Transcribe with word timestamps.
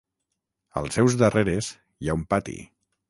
Als 0.81 0.97
seus 0.99 1.17
darreres 1.23 1.69
hi 2.07 2.11
ha 2.13 2.17
un 2.21 2.25
pati. 2.33 2.57